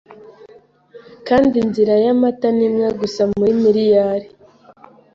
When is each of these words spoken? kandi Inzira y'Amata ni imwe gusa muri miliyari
kandi 1.27 1.53
Inzira 1.63 1.93
y'Amata 2.03 2.47
ni 2.57 2.63
imwe 2.67 2.87
gusa 2.99 3.21
muri 3.37 3.53
miliyari 3.63 4.27